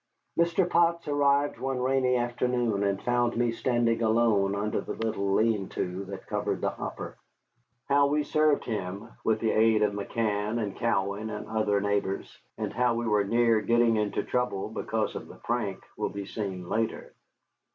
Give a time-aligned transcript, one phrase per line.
[0.35, 0.67] Mr.
[0.67, 6.05] Potts arrived one rainy afternoon and found me standing alone under the little lean to
[6.05, 7.19] that covered the hopper.
[7.87, 12.73] How we served him, with the aid of McCann and Cowan and other neighbors, and
[12.73, 17.13] how we were near getting into trouble because of the prank, will be seen later.